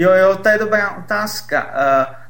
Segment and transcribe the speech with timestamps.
[0.00, 1.66] Jo, jo, to je dobrá otázka.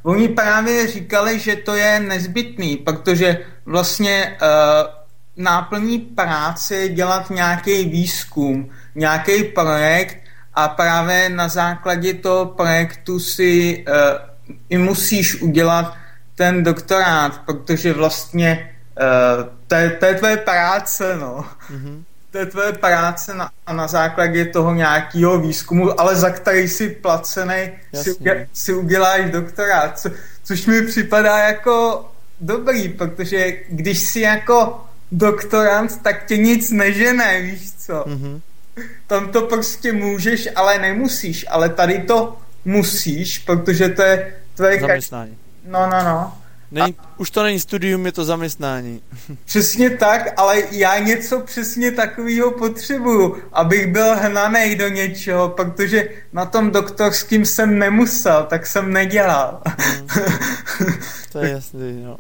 [0.03, 4.91] Uh, oni právě říkali, že to je nezbytný, protože vlastně uh,
[5.37, 10.17] náplní práce je dělat nějaký výzkum, nějaký projekt
[10.55, 13.95] a právě na základě toho projektu si uh,
[14.69, 15.95] i musíš udělat
[16.35, 21.45] ten doktorát, protože vlastně uh, to, je, to je tvoje práce, no.
[21.73, 22.05] Mm-hmm.
[22.31, 27.71] To je tvoje práce na, na základě toho nějakého výzkumu, ale za který si placený,
[27.95, 28.15] si,
[28.53, 30.11] si uděláš doktorát, co,
[30.45, 32.05] což mi připadá jako
[32.41, 37.93] dobrý, protože když si jako doktorant, tak tě nic nežené, víš co.
[37.93, 38.41] Mm-hmm.
[39.07, 44.81] Tam to prostě můžeš, ale nemusíš, ale tady to musíš, protože to je tvoje...
[44.81, 45.39] Zaměstnání.
[45.67, 46.40] No, no, no.
[46.71, 47.15] Není, a...
[47.17, 49.03] Už to není studium, je to zaměstnání.
[49.45, 56.47] Přesně tak, ale já něco přesně takového potřebuju, abych byl hnaný do něčeho, protože na
[56.47, 59.63] tom doktorským jsem nemusel, tak jsem nedělal.
[59.67, 60.09] Hmm.
[61.33, 62.17] To je jasný, no.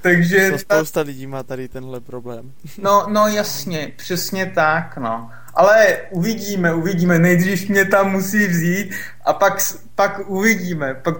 [0.00, 0.50] Takže...
[0.50, 2.52] To spousta lidí má tady tenhle problém.
[2.78, 5.30] No, no jasně, přesně tak, no.
[5.54, 7.18] Ale uvidíme, uvidíme.
[7.18, 9.58] Nejdřív mě tam musí vzít a pak,
[9.94, 10.94] pak uvidíme.
[10.94, 11.14] Pak,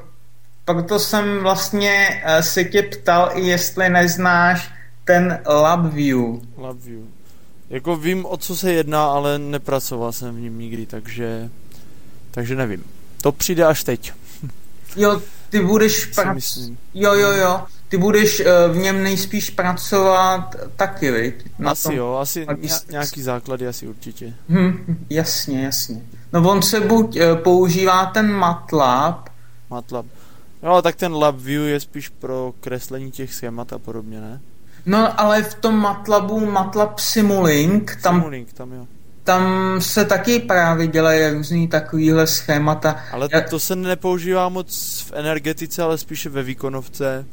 [0.65, 4.71] proto jsem vlastně uh, se tě ptal, i jestli neznáš
[5.05, 6.41] ten LabVIEW.
[6.57, 7.07] LabVIEW.
[7.71, 11.51] Jako vím, o co se jedná, ale nepracoval jsem v ním nikdy, takže,
[12.31, 12.85] takže nevím.
[13.23, 14.13] To přijde až teď.
[14.97, 16.07] jo, ty budeš...
[16.07, 16.59] Prac...
[16.95, 17.63] Jo, jo, jo.
[17.89, 21.35] Ty budeš uh, v něm nejspíš pracovat taky, viď?
[21.59, 21.97] Na asi tom...
[21.97, 22.47] jo, asi
[22.91, 24.35] nějaký základy asi určitě.
[24.49, 26.03] Hm, jasně, jasně.
[26.33, 29.29] No on se buď uh, používá ten MATLAB.
[29.71, 30.07] MATLAB.
[30.63, 34.41] No, tak ten LabVIEW je spíš pro kreslení těch schémat a podobně, ne?
[34.87, 38.87] No, ale v tom MATLABu, MATLAB Simulink, tam, Simulink, tam jo.
[39.25, 43.01] tam se taky právě dělají různý takovýhle schémata.
[43.13, 47.27] Ale to se nepoužívá moc v energetice, ale spíše ve výkonovce.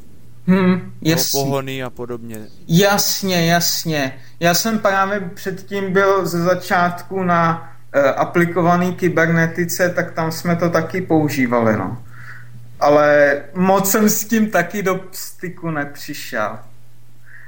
[0.46, 1.40] Hmm, jasně.
[1.40, 2.38] pohony a podobně.
[2.68, 4.18] Jasně, jasně.
[4.40, 10.70] Já jsem právě předtím byl ze začátku na uh, aplikovaný kybernetice, tak tam jsme to
[10.70, 11.98] taky používali, no
[12.80, 16.58] ale moc jsem s tím taky do styku nepřišel.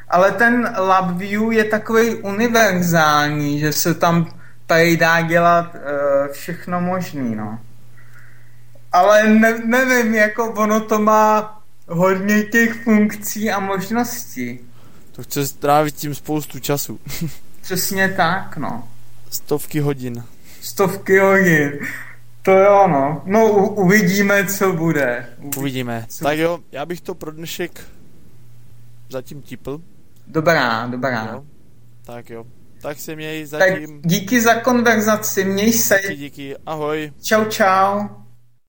[0.09, 7.35] Ale ten LabVIEW je takový univerzální, že se tam tady dá dělat uh, všechno možný,
[7.35, 7.59] no.
[8.93, 14.61] Ale ne, nevím, jako ono to má hodně těch funkcí a možností.
[15.13, 17.01] To chce strávit tím spoustu času.
[17.61, 18.89] Přesně tak, no.
[19.31, 20.25] Stovky hodin.
[20.61, 21.73] Stovky hodin.
[22.43, 23.23] To jo, no.
[23.25, 25.27] No, u, uvidíme, co bude.
[25.57, 26.07] Uvidíme.
[26.09, 26.25] Co...
[26.25, 27.81] Tak jo, já bych to pro dnešek
[29.11, 29.81] zatím tipl.
[30.27, 31.29] Dobrá, dobrá.
[31.33, 31.45] Jo.
[32.05, 32.45] Tak jo.
[32.83, 34.03] Tak se měj zatím.
[34.03, 35.99] Tak díky za konverzaci, měj se.
[36.03, 36.57] Díky, díky.
[36.67, 37.13] Ahoj.
[37.23, 38.09] Čau, čau.